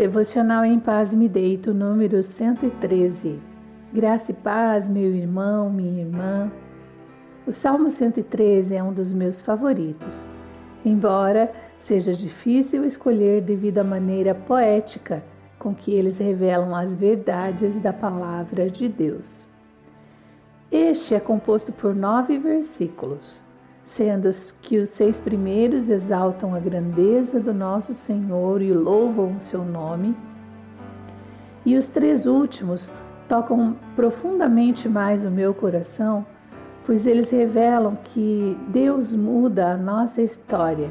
[0.00, 3.38] Devocional em Paz Me Deito, número 113.
[3.92, 6.50] Graça e paz, meu irmão, minha irmã.
[7.46, 10.26] O Salmo 113 é um dos meus favoritos,
[10.86, 15.22] embora seja difícil escolher devido à maneira poética
[15.58, 19.46] com que eles revelam as verdades da palavra de Deus.
[20.72, 23.42] Este é composto por nove versículos,
[23.84, 24.30] sendo
[24.62, 30.16] que os seis primeiros exaltam a grandeza do nosso Senhor e louvam o seu nome,
[31.64, 32.92] e os três últimos
[33.28, 36.24] tocam profundamente mais o meu coração,
[36.84, 40.90] pois eles revelam que Deus muda a nossa história,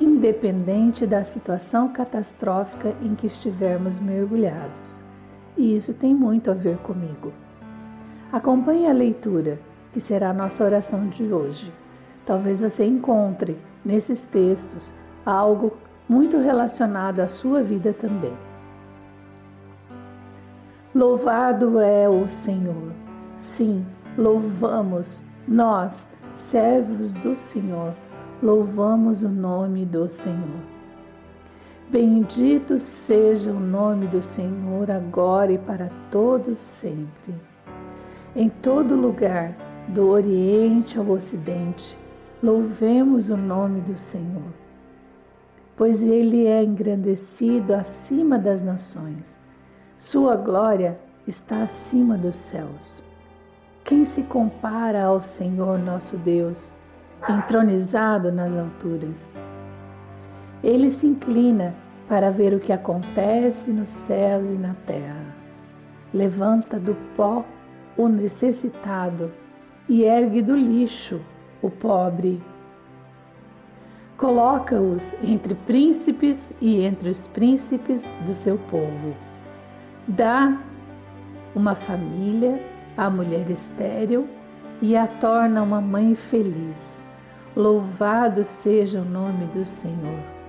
[0.00, 5.04] independente da situação catastrófica em que estivermos mergulhados.
[5.56, 7.32] E isso tem muito a ver comigo.
[8.32, 9.58] Acompanhe a leitura,
[9.92, 11.70] que será a nossa oração de hoje.
[12.30, 14.94] Talvez você encontre nesses textos
[15.26, 15.76] algo
[16.08, 18.32] muito relacionado à sua vida também.
[20.94, 22.92] Louvado é o Senhor.
[23.40, 23.84] Sim,
[24.16, 27.94] louvamos, nós, servos do Senhor,
[28.40, 30.62] louvamos o nome do Senhor.
[31.88, 37.34] Bendito seja o nome do Senhor agora e para todos sempre.
[38.36, 39.52] Em todo lugar,
[39.88, 41.98] do Oriente ao Ocidente,
[42.42, 44.54] Louvemos o nome do Senhor,
[45.76, 49.38] pois Ele é engrandecido acima das nações,
[49.94, 50.96] Sua glória
[51.26, 53.04] está acima dos céus.
[53.84, 56.72] Quem se compara ao Senhor nosso Deus,
[57.28, 59.30] entronizado nas alturas?
[60.64, 61.74] Ele se inclina
[62.08, 65.36] para ver o que acontece nos céus e na terra.
[66.14, 67.44] Levanta do pó
[67.98, 69.30] o necessitado
[69.86, 71.20] e ergue do lixo
[71.62, 72.42] o pobre.
[74.16, 79.14] Coloca-os entre príncipes e entre os príncipes do seu povo.
[80.06, 80.58] Dá
[81.54, 82.60] uma família
[82.96, 84.28] à mulher estéril
[84.82, 87.02] e a torna uma mãe feliz.
[87.56, 90.39] Louvado seja o nome do Senhor.